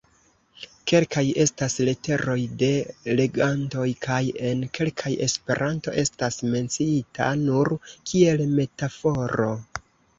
[0.91, 2.71] Kelkaj estas leteroj de
[3.21, 4.19] legantoj, kaj
[4.51, 9.57] en kelkaj Esperanto estas menciita nur kiel metaforo.